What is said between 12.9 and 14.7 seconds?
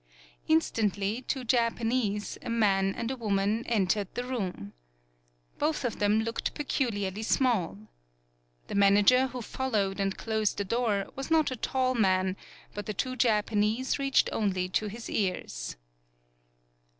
two Japanese reached only